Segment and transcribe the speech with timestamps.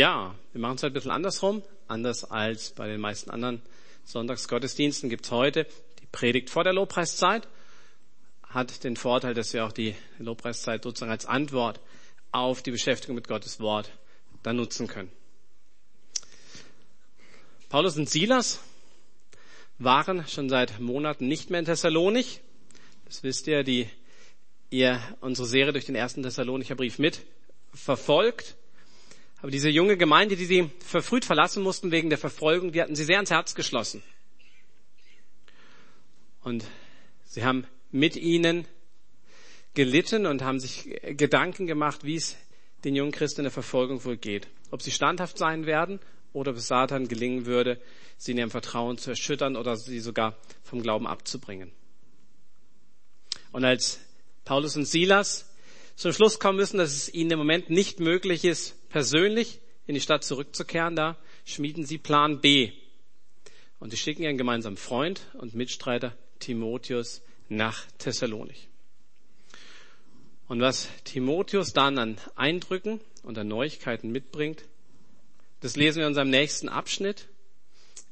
[0.00, 1.62] Ja, wir machen es halt ein bisschen andersrum.
[1.86, 3.60] Anders als bei den meisten anderen
[4.06, 5.66] Sonntagsgottesdiensten gibt's heute
[6.00, 7.46] die Predigt vor der Lobpreiszeit.
[8.44, 11.80] Hat den Vorteil, dass wir auch die Lobpreiszeit sozusagen als Antwort
[12.32, 13.92] auf die Beschäftigung mit Gottes Wort
[14.42, 15.12] dann nutzen können.
[17.68, 18.58] Paulus und Silas
[19.78, 22.40] waren schon seit Monaten nicht mehr in Thessalonich.
[23.04, 23.86] Das wisst ihr, die
[24.70, 27.20] ihr unsere Serie durch den ersten Thessalonicher Brief mit
[27.74, 28.56] verfolgt.
[29.40, 33.04] Aber diese junge Gemeinde, die sie verfrüht verlassen mussten wegen der Verfolgung, die hatten sie
[33.04, 34.02] sehr ans Herz geschlossen.
[36.42, 36.64] Und
[37.24, 38.66] sie haben mit ihnen
[39.74, 42.36] gelitten und haben sich Gedanken gemacht, wie es
[42.84, 44.48] den jungen Christen in der Verfolgung wohl geht.
[44.70, 46.00] Ob sie standhaft sein werden
[46.32, 47.80] oder ob es Satan gelingen würde,
[48.16, 51.72] sie in ihrem Vertrauen zu erschüttern oder sie sogar vom Glauben abzubringen.
[53.52, 54.00] Und als
[54.44, 55.49] Paulus und Silas
[56.00, 60.00] zum Schluss kommen müssen, dass es ihnen im Moment nicht möglich ist, persönlich in die
[60.00, 62.72] Stadt zurückzukehren, da schmieden sie Plan B.
[63.80, 67.20] Und sie schicken ihren gemeinsamen Freund und Mitstreiter Timotheus
[67.50, 68.68] nach Thessalonich.
[70.48, 74.64] Und was Timotheus dann an Eindrücken und an Neuigkeiten mitbringt,
[75.60, 77.28] das lesen wir in unserem nächsten Abschnitt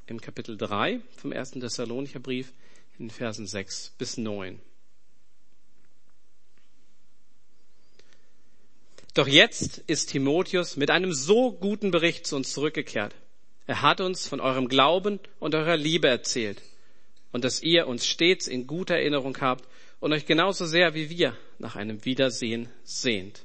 [0.06, 2.52] im Kapitel 3 vom ersten Thessalonicher Brief
[2.98, 4.60] in Versen 6 bis 9.
[9.18, 13.16] Doch jetzt ist Timotheus mit einem so guten Bericht zu uns zurückgekehrt.
[13.66, 16.62] Er hat uns von eurem Glauben und eurer Liebe erzählt
[17.32, 21.36] und dass ihr uns stets in guter Erinnerung habt und euch genauso sehr wie wir
[21.58, 23.44] nach einem Wiedersehen sehnt.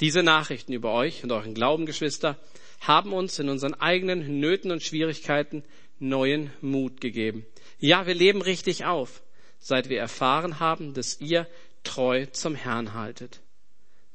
[0.00, 2.38] Diese Nachrichten über euch und euren Glauben, Geschwister,
[2.80, 5.64] haben uns in unseren eigenen Nöten und Schwierigkeiten
[5.98, 7.46] neuen Mut gegeben.
[7.78, 9.22] Ja, wir leben richtig auf,
[9.58, 11.48] seit wir erfahren haben, dass ihr
[11.82, 13.40] treu zum Herrn haltet.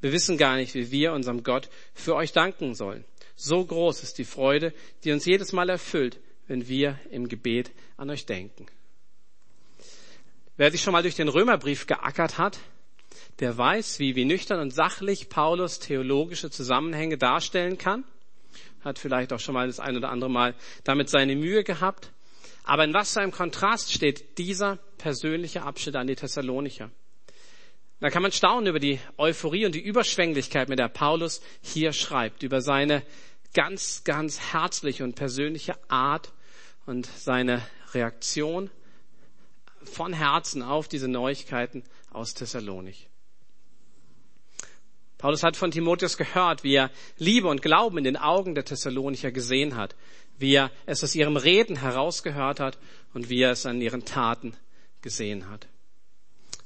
[0.01, 3.03] Wir wissen gar nicht, wie wir unserem Gott für euch danken sollen.
[3.35, 4.73] So groß ist die Freude,
[5.03, 8.65] die uns jedes Mal erfüllt, wenn wir im Gebet an euch denken.
[10.57, 12.59] Wer sich schon mal durch den Römerbrief geackert hat,
[13.39, 18.03] der weiß, wie, wie nüchtern und sachlich Paulus theologische Zusammenhänge darstellen kann.
[18.81, 22.11] Hat vielleicht auch schon mal das ein oder andere Mal damit seine Mühe gehabt.
[22.63, 26.91] Aber in was für einem Kontrast steht dieser persönliche Abschnitt an die Thessalonicher?
[27.99, 32.43] Da kann man staunen über die Euphorie und die Überschwänglichkeit, mit der Paulus hier schreibt,
[32.43, 33.03] über seine
[33.53, 36.31] ganz, ganz herzliche und persönliche Art
[36.85, 37.61] und seine
[37.93, 38.69] Reaktion
[39.83, 43.09] von Herzen auf diese Neuigkeiten aus Thessalonich.
[45.17, 49.33] Paulus hat von Timotheus gehört, wie er Liebe und Glauben in den Augen der Thessalonicher
[49.33, 49.95] gesehen hat,
[50.37, 52.77] wie er es aus ihrem Reden herausgehört hat
[53.13, 54.55] und wie er es an ihren Taten
[55.01, 55.67] gesehen hat.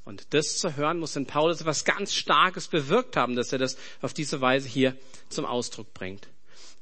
[0.06, 3.78] Und das zu hören muss in Paulus etwas ganz Starkes bewirkt haben, dass er das
[4.02, 4.97] auf diese Weise hier
[5.30, 6.28] zum Ausdruck bringt.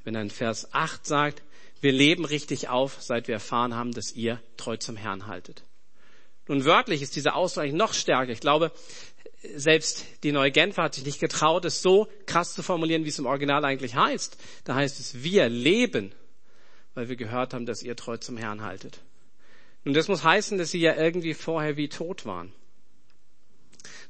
[0.04, 1.42] Wenn er in Vers 8 sagt,
[1.80, 5.62] wir leben richtig auf, seit wir erfahren haben, dass ihr treu zum Herrn haltet.
[6.48, 8.32] Nun wörtlich ist dieser Ausdruck eigentlich noch stärker.
[8.32, 8.72] Ich glaube,
[9.54, 13.18] selbst die neue Genfer hat sich nicht getraut, es so krass zu formulieren, wie es
[13.18, 14.36] im Original eigentlich heißt.
[14.64, 16.12] Da heißt es, wir leben,
[16.94, 19.00] weil wir gehört haben, dass ihr treu zum Herrn haltet.
[19.84, 22.52] Nun, das muss heißen, dass sie ja irgendwie vorher wie tot waren.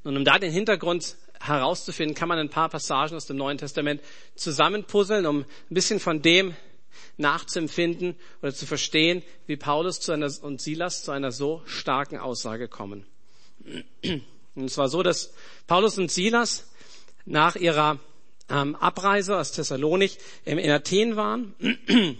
[0.05, 4.01] Und um da den Hintergrund herauszufinden, kann man ein paar Passagen aus dem Neuen Testament
[4.35, 6.55] zusammenpuzzeln, um ein bisschen von dem
[7.17, 12.69] nachzuempfinden oder zu verstehen, wie Paulus zu einer, und Silas zu einer so starken Aussage
[12.69, 13.07] kommen.
[14.55, 15.33] Und es war so, dass
[15.67, 16.69] Paulus und Silas
[17.25, 17.99] nach ihrer
[18.49, 21.55] ähm, Abreise aus Thessalonik in Athen waren,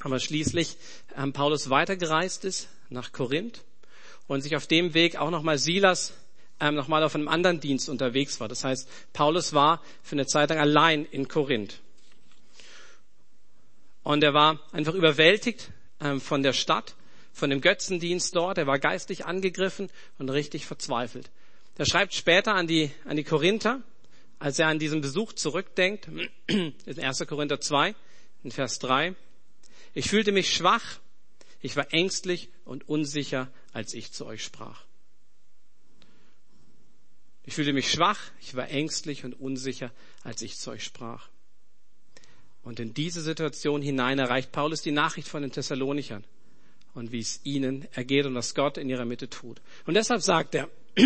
[0.00, 0.76] aber schließlich
[1.16, 3.62] ähm, Paulus weitergereist ist nach Korinth
[4.28, 6.12] und sich auf dem Weg auch nochmal Silas
[6.62, 8.48] ähm, nochmal auf einem anderen Dienst unterwegs war.
[8.48, 11.80] Das heißt, Paulus war für eine Zeit lang allein in Korinth.
[14.04, 15.70] Und er war einfach überwältigt
[16.00, 16.94] ähm, von der Stadt,
[17.32, 18.58] von dem Götzendienst dort.
[18.58, 21.30] Er war geistig angegriffen und richtig verzweifelt.
[21.78, 23.82] Er schreibt später an die, an die Korinther,
[24.38, 26.08] als er an diesen Besuch zurückdenkt,
[26.46, 27.26] in 1.
[27.26, 27.94] Korinther 2,
[28.44, 29.16] in Vers 3.
[29.94, 30.98] Ich fühlte mich schwach,
[31.60, 34.84] ich war ängstlich und unsicher, als ich zu euch sprach.
[37.44, 39.90] Ich fühlte mich schwach, ich war ängstlich und unsicher,
[40.22, 41.28] als ich zu euch sprach.
[42.62, 46.24] Und in diese Situation hinein erreicht Paulus die Nachricht von den Thessalonichern
[46.94, 49.60] und wie es ihnen ergeht und was Gott in ihrer Mitte tut.
[49.86, 50.68] Und deshalb sagt er,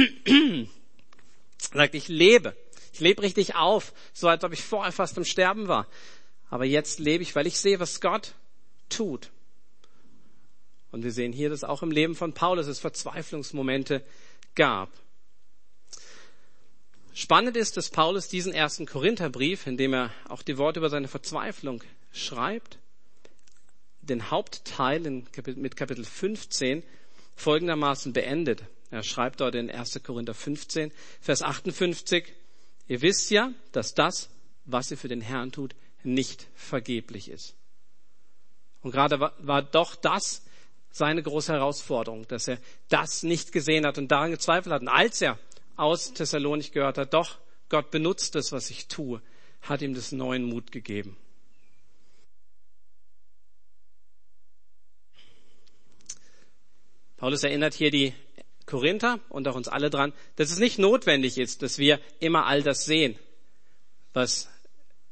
[1.72, 2.54] sagt, ich lebe.
[2.92, 5.86] Ich lebe richtig auf, so als ob ich vorher fast im Sterben war.
[6.48, 8.34] Aber jetzt lebe ich, weil ich sehe, was Gott
[8.88, 9.30] tut.
[10.90, 14.04] Und wir sehen hier, dass auch im Leben von Paulus es Verzweiflungsmomente
[14.54, 14.90] gab.
[17.18, 21.08] Spannend ist, dass Paulus diesen ersten Korintherbrief, in dem er auch die Worte über seine
[21.08, 21.82] Verzweiflung
[22.12, 22.78] schreibt,
[24.02, 26.82] den Hauptteil in Kapitel, mit Kapitel 15
[27.34, 28.64] folgendermaßen beendet.
[28.90, 30.02] Er schreibt dort in 1.
[30.04, 30.92] Korinther 15,
[31.22, 32.34] Vers 58,
[32.86, 34.28] ihr wisst ja, dass das,
[34.66, 37.54] was ihr für den Herrn tut, nicht vergeblich ist.
[38.82, 40.42] Und gerade war, war doch das
[40.90, 42.58] seine große Herausforderung, dass er
[42.90, 44.82] das nicht gesehen hat und daran gezweifelt hat.
[44.82, 45.38] Und als er
[45.76, 47.38] aus Thessalonich gehört hat, doch,
[47.68, 49.20] Gott benutzt das, was ich tue,
[49.62, 51.16] hat ihm das neuen Mut gegeben.
[57.16, 58.12] Paulus erinnert hier die
[58.66, 62.62] Korinther und auch uns alle dran, dass es nicht notwendig ist, dass wir immer all
[62.62, 63.18] das sehen,
[64.12, 64.50] was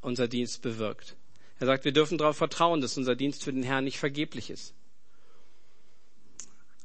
[0.00, 1.16] unser Dienst bewirkt.
[1.60, 4.74] Er sagt, wir dürfen darauf vertrauen, dass unser Dienst für den Herrn nicht vergeblich ist.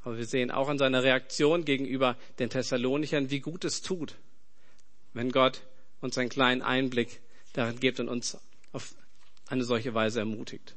[0.04, 4.16] Aber wir sehen auch an seiner Reaktion gegenüber den Thessalonichern, wie gut es tut,
[5.13, 5.62] wenn Gott
[6.01, 7.22] uns einen kleinen Einblick
[7.54, 8.38] darin gibt und uns
[8.72, 8.96] auf
[9.48, 10.75] eine solche Weise ermutigt.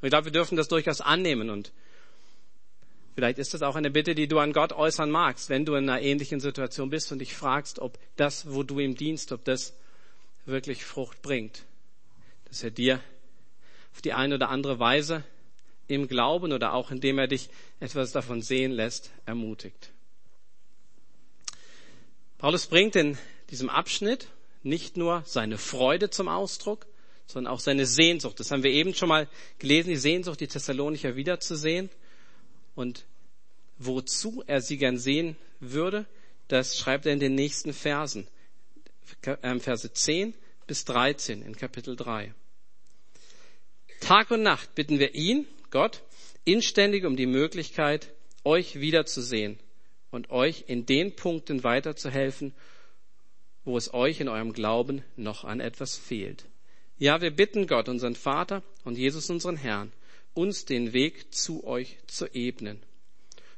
[0.00, 1.72] Und ich glaube, wir dürfen das durchaus annehmen und
[3.14, 5.88] vielleicht ist das auch eine Bitte, die du an Gott äußern magst, wenn du in
[5.88, 9.74] einer ähnlichen Situation bist und dich fragst, ob das, wo du ihm dienst, ob das
[10.46, 11.64] wirklich Frucht bringt.
[12.46, 13.00] Dass er dir
[13.92, 15.22] auf die eine oder andere Weise
[15.88, 17.50] im Glauben oder auch indem er dich
[17.82, 19.90] etwas davon sehen lässt, ermutigt.
[22.38, 23.18] Paulus bringt in
[23.50, 24.28] diesem Abschnitt
[24.62, 26.86] nicht nur seine Freude zum Ausdruck,
[27.26, 28.38] sondern auch seine Sehnsucht.
[28.38, 31.90] Das haben wir eben schon mal gelesen, die Sehnsucht, die Thessalonicher wiederzusehen.
[32.76, 33.04] Und
[33.78, 36.06] wozu er sie gern sehen würde,
[36.46, 38.28] das schreibt er in den nächsten Versen.
[39.42, 40.34] Ähm, Verse 10
[40.68, 42.32] bis 13 in Kapitel 3.
[44.00, 46.02] Tag und Nacht bitten wir ihn, Gott
[46.44, 48.12] inständig um die Möglichkeit,
[48.44, 49.58] euch wiederzusehen
[50.10, 52.52] und euch in den Punkten weiterzuhelfen,
[53.64, 56.44] wo es euch in eurem Glauben noch an etwas fehlt.
[56.98, 59.92] Ja, wir bitten Gott, unseren Vater und Jesus, unseren Herrn,
[60.34, 62.80] uns den Weg zu euch zu ebnen.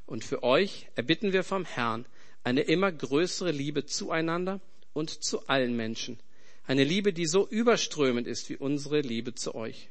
[0.05, 2.05] Und für euch erbitten wir vom Herrn
[2.43, 4.61] eine immer größere Liebe zueinander
[4.93, 6.19] und zu allen Menschen.
[6.67, 9.89] Eine Liebe, die so überströmend ist wie unsere Liebe zu euch.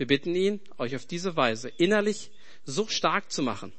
[0.00, 2.30] Wir bitten ihn, euch auf diese Weise innerlich
[2.64, 3.70] so stark zu machen,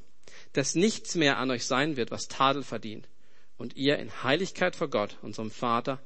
[0.54, 3.10] dass nichts mehr an euch sein wird, was Tadel verdient,
[3.58, 6.00] und ihr in Heiligkeit vor Gott, unserem Vater,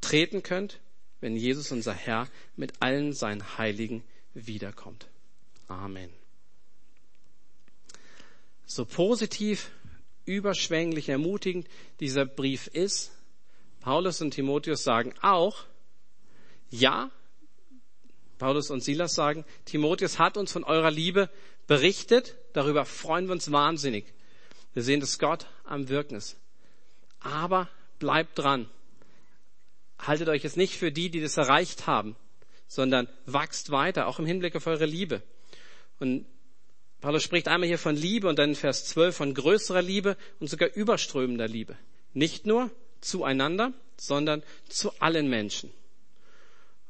[0.00, 0.80] treten könnt,
[1.20, 4.02] wenn Jesus unser Herr mit allen seinen Heiligen
[4.34, 5.06] wiederkommt.
[5.68, 6.10] Amen.
[8.66, 9.70] So positiv,
[10.24, 11.68] überschwänglich, ermutigend
[12.00, 13.12] dieser Brief ist,
[13.78, 15.64] Paulus und Timotheus sagen auch,
[16.70, 17.12] ja,
[18.40, 21.28] Paulus und Silas sagen, Timotheus hat uns von eurer Liebe
[21.66, 24.06] berichtet, darüber freuen wir uns wahnsinnig.
[24.72, 26.38] Wir sehen, dass Gott am Wirken ist.
[27.20, 28.66] Aber bleibt dran.
[29.98, 32.16] Haltet euch jetzt nicht für die, die das erreicht haben,
[32.66, 35.20] sondern wachst weiter, auch im Hinblick auf eure Liebe.
[35.98, 36.24] Und
[37.02, 40.48] Paulus spricht einmal hier von Liebe und dann in Vers 12 von größerer Liebe und
[40.48, 41.76] sogar überströmender Liebe.
[42.14, 42.70] Nicht nur
[43.02, 45.70] zueinander, sondern zu allen Menschen.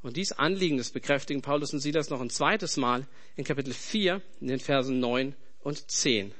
[0.02, 3.06] Und dies Anliegen, das bekräftigen Paulus und Silas noch ein zweites Mal
[3.37, 6.33] in Kapitel 4, in den Versen 9 und 10.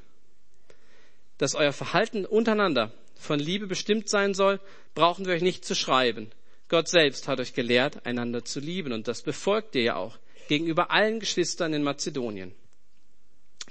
[1.37, 4.61] Dass euer Verhalten untereinander von Liebe bestimmt sein soll,
[4.95, 6.31] brauchen wir euch nicht zu schreiben.
[6.69, 10.91] Gott selbst hat euch gelehrt, einander zu lieben, und das befolgt ihr ja auch gegenüber
[10.91, 12.55] allen Geschwistern in Mazedonien.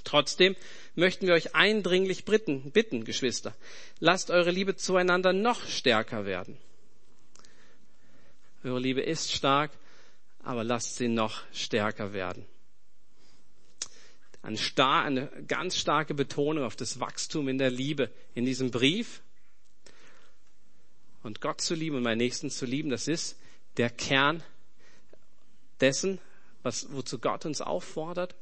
[0.04, 0.56] Trotzdem
[0.96, 3.56] möchten wir euch eindringlich bitten, bitten, Geschwister,
[4.00, 6.58] lasst eure Liebe zueinander noch stärker werden.
[8.64, 9.72] Eure Liebe ist stark,
[10.44, 12.46] aber lasst sie noch stärker werden.
[14.42, 19.22] Eine, star eine ganz starke Betonung auf das Wachstum in der Liebe in diesem Brief.
[21.24, 23.38] Und Gott zu lieben und meinen Nächsten zu lieben, das ist
[23.78, 24.44] der Kern
[25.80, 26.20] dessen,
[26.64, 28.36] was, wozu Gott uns auffordert,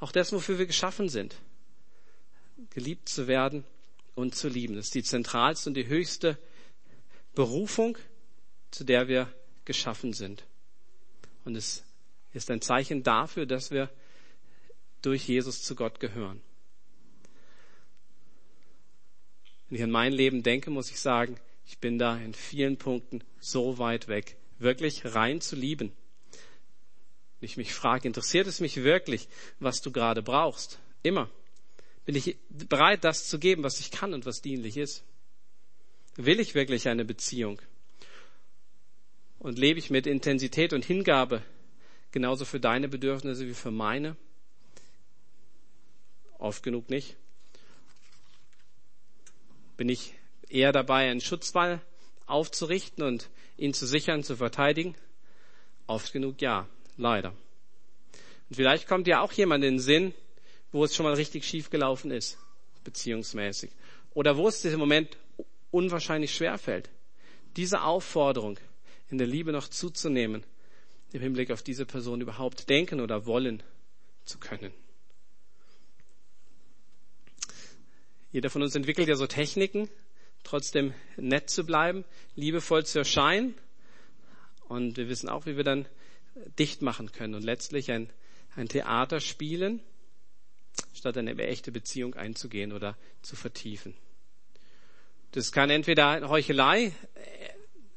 [0.00, 1.36] auch dessen, wofür wir geschaffen sind.
[2.70, 3.64] Geliebt zu werden
[4.14, 4.76] und zu lieben.
[4.76, 6.38] Das ist die zentralste und die höchste
[7.34, 7.98] Berufung,
[8.70, 9.32] zu der wir
[9.64, 10.44] geschaffen sind.
[11.44, 11.84] Und es
[12.32, 13.90] ist ein Zeichen dafür, dass wir
[15.02, 16.40] durch Jesus zu Gott gehören.
[19.68, 23.24] Wenn ich an mein Leben denke, muss ich sagen, ich bin da in vielen Punkten
[23.40, 25.92] so weit weg, wirklich rein zu lieben.
[27.40, 29.28] Wenn ich mich frage, interessiert es mich wirklich,
[29.60, 30.78] was du gerade brauchst?
[31.02, 31.30] Immer.
[32.04, 35.04] Bin ich bereit, das zu geben, was ich kann und was dienlich ist?
[36.16, 37.60] Will ich wirklich eine Beziehung?
[39.44, 41.42] Und lebe ich mit Intensität und Hingabe
[42.12, 44.16] genauso für deine Bedürfnisse wie für meine?
[46.38, 47.14] Oft genug nicht.
[49.76, 50.14] Bin ich
[50.48, 51.82] eher dabei, einen Schutzwall
[52.24, 54.94] aufzurichten und ihn zu sichern, zu verteidigen?
[55.86, 57.34] Oft genug ja, leider.
[58.48, 60.14] Und vielleicht kommt ja auch jemand in den Sinn,
[60.72, 62.38] wo es schon mal richtig schief gelaufen ist,
[62.82, 63.70] beziehungsmäßig.
[64.14, 65.18] Oder wo es im Moment
[65.70, 66.88] unwahrscheinlich schwer fällt,
[67.56, 68.58] diese Aufforderung
[69.14, 70.42] in der Liebe noch zuzunehmen,
[71.12, 73.62] im Hinblick auf diese Person überhaupt denken oder wollen
[74.24, 74.72] zu können.
[78.32, 79.88] Jeder von uns entwickelt ja so Techniken,
[80.42, 82.04] trotzdem nett zu bleiben,
[82.34, 83.54] liebevoll zu erscheinen.
[84.66, 85.86] Und wir wissen auch, wie wir dann
[86.58, 88.10] dicht machen können und letztlich ein,
[88.56, 89.80] ein Theater spielen,
[90.92, 93.94] statt eine echte Beziehung einzugehen oder zu vertiefen.
[95.30, 96.90] Das kann entweder Heuchelei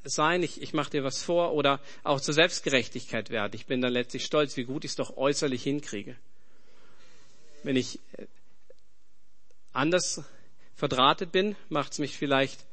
[0.09, 3.53] sein, ich, ich mache dir was vor, oder auch zur Selbstgerechtigkeit werden.
[3.55, 6.15] Ich bin dann letztlich stolz, wie gut ich es doch äußerlich hinkriege.
[7.63, 7.99] Wenn ich
[9.73, 10.23] anders
[10.75, 12.65] verdrahtet bin, macht es mich vielleicht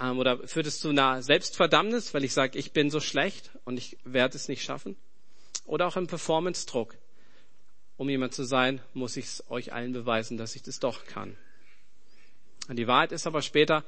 [0.00, 3.76] ähm, oder führt es zu einer Selbstverdammnis, weil ich sage, ich bin so schlecht und
[3.76, 4.96] ich werde es nicht schaffen.
[5.66, 6.96] Oder auch im Performance-Druck.
[7.96, 11.36] Um jemand zu sein, muss ich es euch allen beweisen, dass ich das doch kann.
[12.68, 13.84] Und die Wahrheit ist aber später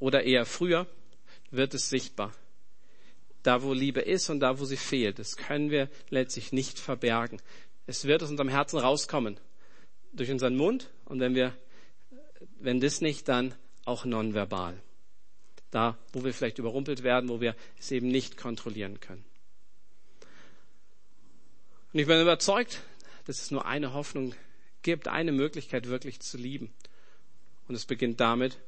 [0.00, 0.86] oder eher früher
[1.52, 2.32] wird es sichtbar.
[3.42, 7.40] Da, wo Liebe ist und da, wo sie fehlt, das können wir letztlich nicht verbergen.
[7.86, 9.38] Es wird aus unserem Herzen rauskommen
[10.12, 11.56] durch unseren Mund und wenn wir,
[12.60, 13.54] wenn das nicht, dann
[13.84, 14.80] auch nonverbal.
[15.70, 19.24] Da, wo wir vielleicht überrumpelt werden, wo wir es eben nicht kontrollieren können.
[21.92, 22.82] Und ich bin überzeugt,
[23.24, 24.34] dass es nur eine Hoffnung
[24.82, 26.72] gibt, eine Möglichkeit wirklich zu lieben.
[27.68, 28.58] Und es beginnt damit,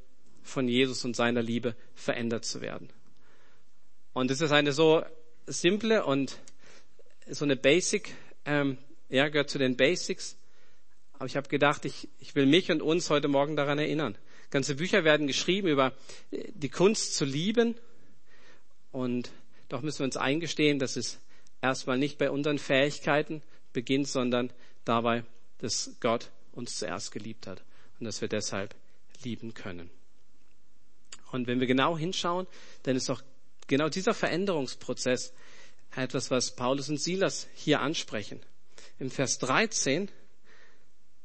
[0.44, 2.88] von Jesus und seiner Liebe verändert zu werden.
[4.12, 5.02] Und es ist eine so
[5.46, 6.38] simple und
[7.28, 10.36] so eine Basic, ähm, ja, gehört zu den Basics,
[11.14, 14.16] aber ich habe gedacht, ich, ich will mich und uns heute Morgen daran erinnern.
[14.50, 15.92] Ganze Bücher werden geschrieben über
[16.30, 17.76] äh, die Kunst zu lieben.
[18.92, 19.30] Und
[19.68, 21.18] doch müssen wir uns eingestehen, dass es
[21.62, 24.52] erstmal nicht bei unseren Fähigkeiten beginnt, sondern
[24.84, 25.24] dabei,
[25.58, 27.62] dass Gott uns zuerst geliebt hat
[27.98, 28.74] und dass wir deshalb
[29.24, 29.90] lieben können.
[31.34, 32.46] Und wenn wir genau hinschauen,
[32.84, 33.20] dann ist auch
[33.66, 35.32] genau dieser Veränderungsprozess
[35.96, 38.40] etwas, was Paulus und Silas hier ansprechen.
[39.00, 40.08] Im Vers 13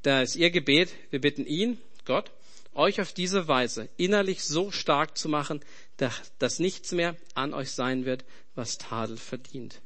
[0.01, 2.31] da ist ihr Gebet, wir bitten ihn, Gott,
[2.73, 5.59] euch auf diese Weise innerlich so stark zu machen,
[5.97, 8.23] dass nichts mehr an euch sein wird,
[8.55, 9.81] was Tadel verdient.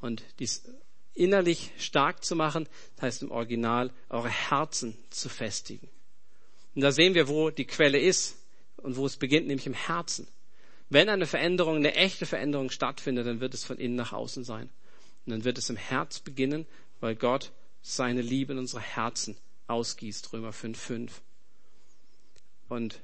[0.00, 0.64] Und dies
[1.14, 5.88] innerlich stark zu machen, das heißt im Original, eure Herzen zu festigen.
[6.74, 8.36] Und da sehen wir, wo die Quelle ist
[8.76, 10.28] und wo es beginnt, nämlich im Herzen.
[10.88, 14.70] Wenn eine Veränderung, eine echte Veränderung stattfindet, dann wird es von innen nach außen sein.
[15.24, 16.66] Und dann wird es im Herz beginnen,
[17.00, 17.52] weil Gott
[17.82, 21.10] seine Liebe in unsere Herzen ausgießt, Römer 5,5.
[22.68, 23.00] Und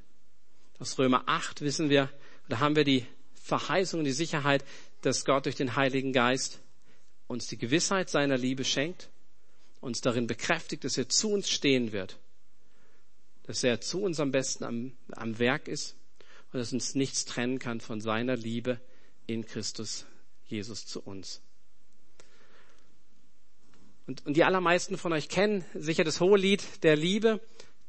[0.79, 2.11] aus Römer 8 wissen wir,
[2.49, 4.65] da haben wir die Verheißung und die Sicherheit,
[5.03, 6.61] dass Gott durch den Heiligen Geist
[7.27, 9.11] uns die Gewissheit seiner Liebe schenkt,
[9.81, 12.19] uns darin bekräftigt, dass er zu uns stehen wird,
[13.45, 15.97] dass er zu uns am besten am, am Werk ist
[16.53, 18.81] und dass uns nichts trennen kann von seiner Liebe
[19.27, 20.07] in Christus
[20.47, 21.41] Jesus zu uns.
[24.07, 27.41] Und, und die allermeisten von euch kennen sicher das hohe Lied der Liebe,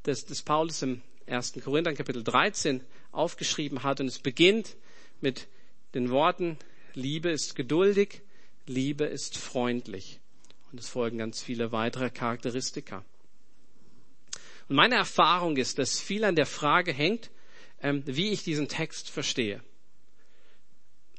[0.03, 1.53] das, das Paulus im 1.
[1.63, 2.81] Korinther Kapitel 13
[3.11, 3.99] aufgeschrieben hat.
[3.99, 4.75] Und es beginnt
[5.21, 5.47] mit
[5.93, 6.57] den Worten,
[6.93, 8.21] Liebe ist geduldig,
[8.67, 10.19] Liebe ist freundlich.
[10.71, 13.03] Und es folgen ganz viele weitere Charakteristika.
[14.69, 17.29] Und meine Erfahrung ist, dass viel an der Frage hängt,
[17.81, 19.61] ähm, wie ich diesen Text verstehe.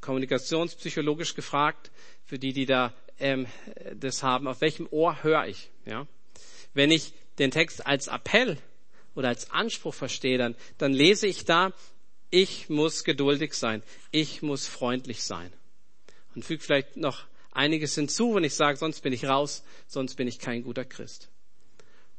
[0.01, 1.91] Kommunikationspsychologisch gefragt,
[2.25, 3.47] für die, die da ähm,
[3.95, 5.71] das haben, auf welchem Ohr höre ich.
[5.87, 6.07] Ja?
[6.73, 8.59] Wenn ich den Text als Appell
[9.15, 11.73] oder als Anspruch verstehe, dann, dann lese ich da,
[12.31, 15.53] ich muss geduldig sein, ich muss freundlich sein.
[16.35, 20.27] Und füge vielleicht noch einiges hinzu, wenn ich sage, sonst bin ich raus, sonst bin
[20.27, 21.31] ich kein guter Christ.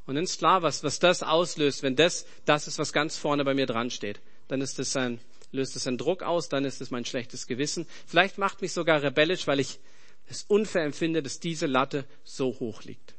[0.05, 3.43] Und dann ist klar, was, was das auslöst, wenn das, das ist, was ganz vorne
[3.43, 5.19] bei mir dran steht, dann ist es ein,
[5.51, 7.87] löst es einen Druck aus, dann ist es mein schlechtes Gewissen.
[8.05, 9.79] Vielleicht macht mich sogar rebellisch, weil ich
[10.27, 13.15] es unfair empfinde, dass diese Latte so hoch liegt.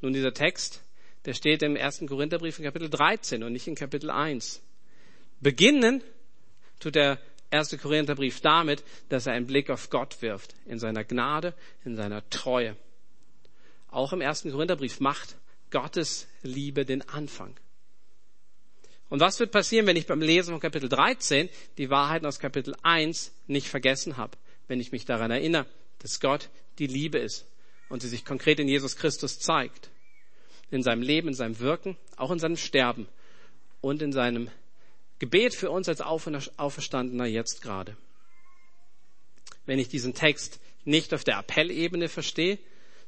[0.00, 0.82] Nun, dieser Text,
[1.24, 4.60] der steht im ersten Korintherbrief in Kapitel 13 und nicht in Kapitel 1.
[5.40, 6.02] Beginnen
[6.78, 7.18] tut der
[7.50, 11.54] erste Korintherbrief damit, dass er einen Blick auf Gott wirft, in seiner Gnade,
[11.84, 12.76] in seiner Treue.
[13.94, 15.36] Auch im ersten Korintherbrief macht
[15.70, 17.54] Gottes Liebe den Anfang.
[19.08, 21.48] Und was wird passieren, wenn ich beim Lesen von Kapitel 13
[21.78, 24.36] die Wahrheiten aus Kapitel 1 nicht vergessen habe?
[24.66, 25.66] Wenn ich mich daran erinnere,
[26.00, 27.46] dass Gott die Liebe ist
[27.88, 29.90] und sie sich konkret in Jesus Christus zeigt.
[30.72, 33.06] In seinem Leben, in seinem Wirken, auch in seinem Sterben
[33.80, 34.50] und in seinem
[35.20, 37.96] Gebet für uns als Auferstandener jetzt gerade.
[39.66, 42.58] Wenn ich diesen Text nicht auf der Appellebene verstehe,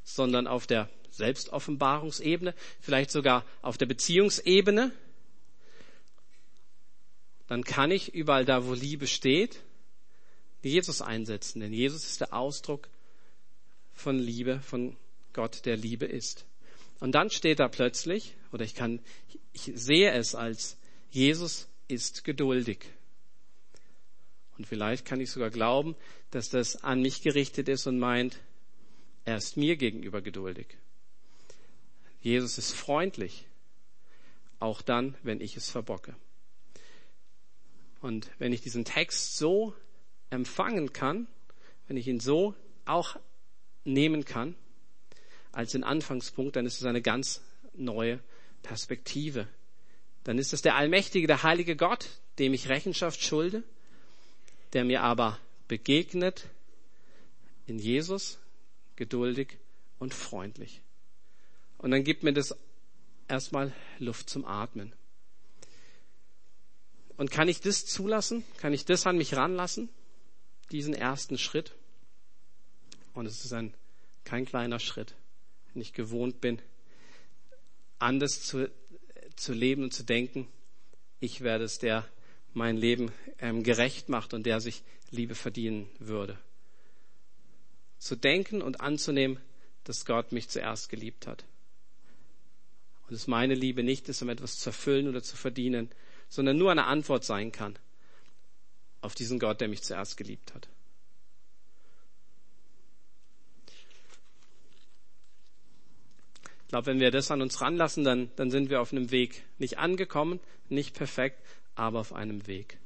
[0.07, 4.93] sondern auf der Selbstoffenbarungsebene, vielleicht sogar auf der Beziehungsebene,
[7.49, 9.61] dann kann ich überall da, wo Liebe steht,
[10.63, 11.61] Jesus einsetzen.
[11.61, 12.89] Denn Jesus ist der Ausdruck
[13.93, 14.97] von Liebe, von
[15.33, 16.45] Gott, der Liebe ist.
[16.99, 19.01] Und dann steht da plötzlich, oder ich kann,
[19.53, 20.77] ich sehe es als
[21.11, 22.79] Jesus ist geduldig.
[24.59, 25.95] Und vielleicht kann ich sogar glauben,
[26.31, 28.41] dass das an mich gerichtet ist und meint,
[29.27, 30.69] er ist mir gegenüber geduldig.
[32.23, 33.47] Jesus ist freundlich,
[34.61, 36.15] auch dann, wenn ich es verbocke.
[38.01, 39.75] Und wenn ich diesen Text so
[40.31, 41.27] empfangen kann,
[41.89, 42.55] wenn ich ihn so
[42.85, 43.17] auch
[43.85, 44.55] nehmen kann,
[45.53, 47.43] als den Anfangspunkt, dann ist es eine ganz
[47.75, 48.21] neue
[48.63, 49.49] Perspektive.
[50.25, 53.65] Dann ist es der allmächtige, der heilige Gott, dem ich Rechenschaft schulde,
[54.73, 56.47] der mir aber begegnet
[57.67, 58.39] in Jesus,
[58.97, 59.59] geduldig
[59.99, 60.83] und freundlich.
[61.79, 62.57] Und dann gibt mir das
[63.29, 64.93] erstmal Luft zum Atmen.
[67.17, 68.45] Und kann ich das zulassen?
[68.59, 69.89] Kann ich das an mich ranlassen?
[70.71, 71.73] Diesen ersten Schritt?
[73.15, 73.73] Und es ist ein,
[74.25, 75.15] kein kleiner Schritt,
[75.73, 76.61] wenn ich gewohnt bin,
[77.99, 78.71] anders zu,
[79.37, 80.49] zu leben und zu denken.
[81.21, 82.07] Ich werde es, der
[82.53, 86.39] mein Leben ähm, gerecht macht und der sich Liebe verdienen würde.
[88.07, 89.41] Zu denken und anzunehmen,
[89.83, 91.45] dass Gott mich zuerst geliebt hat.
[93.09, 95.91] Und dass meine Liebe nicht ist, um etwas zu erfüllen oder zu verdienen,
[96.29, 97.77] sondern nur eine Antwort sein kann
[99.01, 100.69] auf diesen Gott, der mich zuerst geliebt hat.
[106.63, 109.43] Ich glaube, wenn wir das an uns ranlassen, dann, dann sind wir auf einem Weg
[109.59, 110.39] nicht angekommen,
[110.69, 112.79] nicht perfekt, aber auf einem Weg.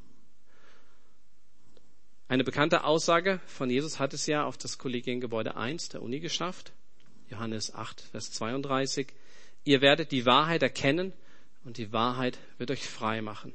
[2.31, 6.73] Eine bekannte Aussage von Jesus hat es ja auf das Kollegiengebäude 1 der Uni geschafft.
[7.29, 9.09] Johannes 8, Vers 32.
[9.65, 11.13] Ihr werdet die Wahrheit erkennen
[11.65, 13.53] und die Wahrheit wird euch frei machen.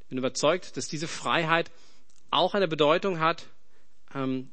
[0.00, 1.70] Ich bin überzeugt, dass diese Freiheit
[2.30, 3.46] auch eine Bedeutung hat
[4.14, 4.50] ähm,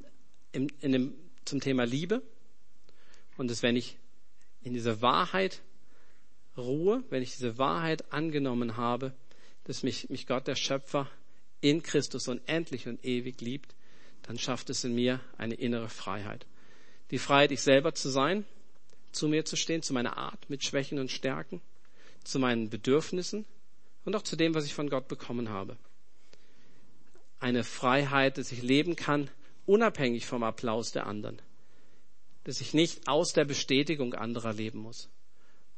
[0.53, 2.21] in, in dem, zum Thema Liebe
[3.35, 3.97] und dass wenn ich
[4.61, 5.63] in dieser Wahrheit
[6.55, 9.13] ruhe, wenn ich diese Wahrheit angenommen habe,
[9.65, 11.09] dass mich, mich Gott, der Schöpfer,
[11.61, 13.73] in Christus unendlich und ewig liebt,
[14.23, 16.45] dann schafft es in mir eine innere Freiheit.
[17.11, 18.45] Die Freiheit, ich selber zu sein,
[19.11, 21.61] zu mir zu stehen, zu meiner Art mit Schwächen und Stärken,
[22.23, 23.45] zu meinen Bedürfnissen
[24.05, 25.77] und auch zu dem, was ich von Gott bekommen habe.
[27.39, 29.29] Eine Freiheit, dass ich leben kann,
[29.65, 31.41] unabhängig vom Applaus der anderen.
[32.43, 35.09] Dass ich nicht aus der Bestätigung anderer leben muss.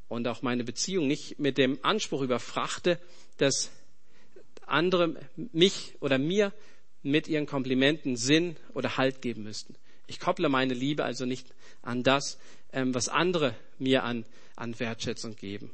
[0.08, 3.00] Und auch meine Beziehung nicht mit dem Anspruch überfrachte,
[3.38, 3.70] dass
[4.66, 5.16] andere
[5.52, 6.52] mich oder mir
[7.02, 9.76] mit ihren Komplimenten Sinn oder Halt geben müssten.
[10.06, 11.46] Ich kopple meine Liebe also nicht
[11.82, 12.38] an das,
[12.72, 14.24] ähm, was andere mir an,
[14.54, 15.70] an Wertschätzung geben,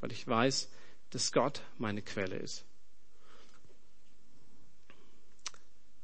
[0.00, 0.70] weil ich weiß,
[1.10, 2.64] dass Gott meine Quelle ist.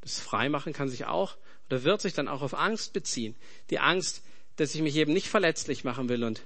[0.02, 1.36] Das Freimachen kann sich auch
[1.68, 3.34] oder wird sich dann auch auf Angst beziehen.
[3.70, 4.22] Die Angst,
[4.56, 6.42] dass ich mich eben nicht verletzlich machen will und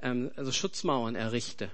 [0.00, 1.70] ähm, also Schutzmauern errichte.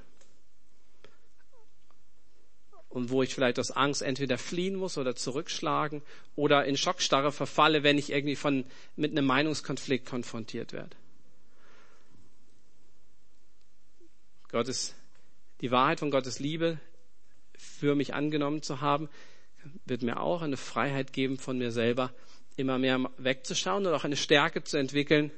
[2.93, 6.03] Und wo ich vielleicht aus Angst entweder fliehen muss oder zurückschlagen
[6.37, 10.95] oder in Schockstarre verfalle, wenn ich irgendwie von, mit einem Meinungskonflikt konfrontiert werde.
[14.51, 14.95] Gottes,
[15.63, 16.79] die Wahrheit von Gottes Liebe
[17.57, 19.09] für mich angenommen zu haben,
[19.87, 22.13] wird mir auch eine Freiheit geben, von mir selber
[22.57, 25.31] immer mehr wegzuschauen und auch eine Stärke zu entwickeln,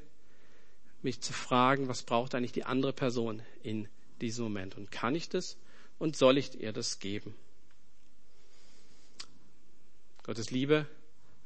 [1.02, 3.88] mich zu fragen, was braucht eigentlich die andere Person in
[4.20, 5.56] diesem Moment und kann ich das
[6.00, 7.36] und soll ich ihr das geben?
[10.24, 10.86] Gottes Liebe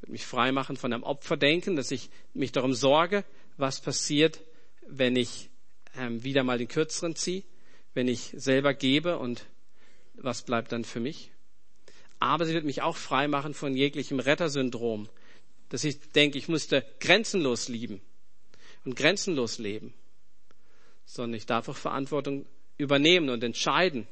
[0.00, 3.24] wird mich frei machen von einem Opferdenken, dass ich mich darum sorge,
[3.56, 4.40] was passiert,
[4.86, 5.50] wenn ich
[5.96, 7.42] ähm, wieder mal den Kürzeren ziehe,
[7.94, 9.46] wenn ich selber gebe und
[10.14, 11.32] was bleibt dann für mich?
[12.20, 15.08] Aber sie wird mich auch frei machen von jeglichem Rettersyndrom,
[15.70, 18.00] dass ich denke, ich musste grenzenlos lieben
[18.84, 19.92] und grenzenlos leben,
[21.04, 24.06] sondern ich darf auch Verantwortung übernehmen und entscheiden,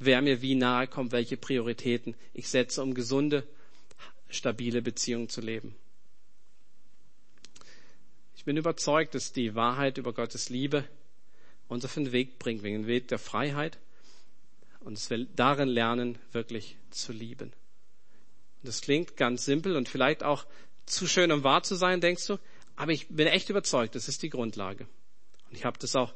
[0.00, 3.46] wer mir wie nahe kommt, welche Prioritäten ich setze, um gesunde,
[4.28, 5.74] stabile Beziehungen zu leben.
[8.36, 10.84] Ich bin überzeugt, dass die Wahrheit über Gottes Liebe
[11.68, 13.78] uns auf den Weg bringt, den Weg der Freiheit
[14.80, 17.52] und dass wir darin lernen, wirklich zu lieben.
[18.62, 20.46] Und das klingt ganz simpel und vielleicht auch
[20.86, 22.38] zu schön, um wahr zu sein, denkst du,
[22.76, 24.86] aber ich bin echt überzeugt, das ist die Grundlage.
[25.48, 26.14] Und ich habe das auch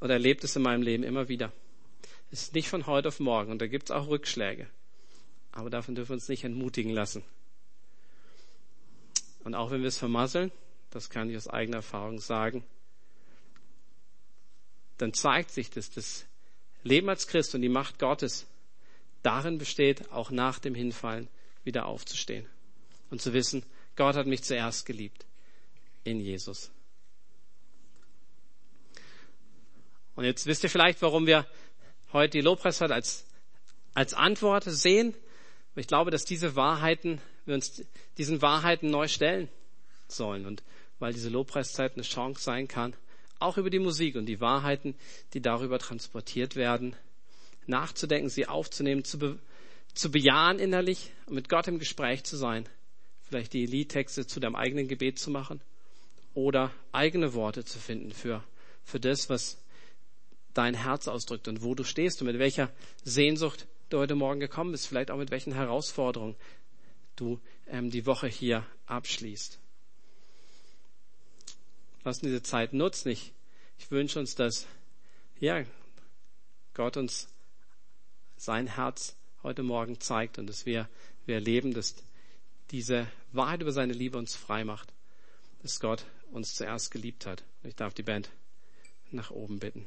[0.00, 1.52] oder erlebt es in meinem Leben immer wieder.
[2.30, 4.68] ist nicht von heute auf morgen und da gibt es auch Rückschläge.
[5.52, 7.22] Aber davon dürfen wir uns nicht entmutigen lassen.
[9.44, 10.50] Und auch wenn wir es vermasseln,
[10.90, 12.64] das kann ich aus eigener Erfahrung sagen,
[14.98, 16.26] dann zeigt sich, dass das
[16.82, 18.46] Leben als Christ und die Macht Gottes
[19.22, 21.28] darin besteht, auch nach dem Hinfallen
[21.64, 22.46] wieder aufzustehen
[23.10, 23.64] und zu wissen,
[23.96, 25.26] Gott hat mich zuerst geliebt
[26.04, 26.70] in Jesus.
[30.16, 31.46] Und jetzt wisst ihr vielleicht, warum wir
[32.12, 33.26] heute die Lobpreiszeit als,
[33.94, 35.14] als Antwort sehen.
[35.76, 37.84] Ich glaube, dass diese Wahrheiten, wir uns
[38.18, 39.48] diesen Wahrheiten neu stellen
[40.08, 40.46] sollen.
[40.46, 40.62] Und
[40.98, 42.94] weil diese Lobpreiszeit eine Chance sein kann,
[43.38, 44.94] auch über die Musik und die Wahrheiten,
[45.32, 46.94] die darüber transportiert werden,
[47.66, 49.38] nachzudenken, sie aufzunehmen, zu, be
[49.94, 52.68] zu bejahen innerlich und mit Gott im Gespräch zu sein,
[53.22, 55.60] vielleicht die Liedtexte zu deinem eigenen Gebet zu machen
[56.34, 58.44] oder eigene Worte zu finden für,
[58.84, 59.58] für das, was
[60.54, 62.70] dein Herz ausdrückt und wo du stehst und mit welcher
[63.02, 66.36] Sehnsucht du heute Morgen gekommen bist, vielleicht auch mit welchen Herausforderungen
[67.20, 69.58] du ähm, die Woche hier abschließt.
[72.04, 73.10] Lass diese Zeit nutzen.
[73.10, 73.32] Ich,
[73.78, 74.66] ich wünsche uns, dass
[75.38, 75.64] ja,
[76.74, 77.28] Gott uns
[78.36, 80.88] sein Herz heute Morgen zeigt und dass wir,
[81.26, 81.94] wir erleben, dass
[82.70, 84.92] diese Wahrheit über seine Liebe uns frei macht,
[85.62, 87.42] dass Gott uns zuerst geliebt hat.
[87.64, 88.30] Ich darf die Band
[89.10, 89.86] nach oben bitten.